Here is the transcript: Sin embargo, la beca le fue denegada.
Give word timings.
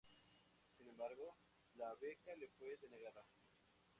Sin 0.77 0.87
embargo, 0.87 1.37
la 1.75 1.93
beca 1.93 2.33
le 2.35 2.49
fue 2.57 2.75
denegada. 2.81 3.23